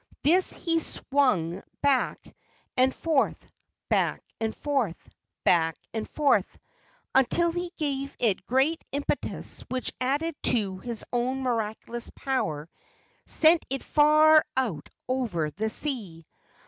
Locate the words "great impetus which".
8.47-9.93